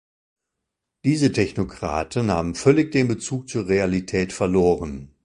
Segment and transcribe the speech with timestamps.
[1.05, 5.13] Diese Technokraten haben völlig den Bezug zur Realität verloren.